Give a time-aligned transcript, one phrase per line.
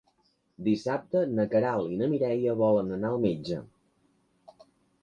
[0.67, 3.61] Dissabte na Queralt i na Mireia volen anar al metge.